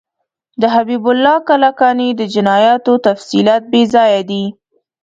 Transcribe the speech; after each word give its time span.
د 0.61 0.63
حبیب 0.73 1.03
الله 1.11 1.37
کلکاني 1.49 2.09
د 2.15 2.21
جنایاتو 2.33 2.93
تفصیلات 3.07 3.63
بیځایه 3.73 4.21
دي. 4.29 4.43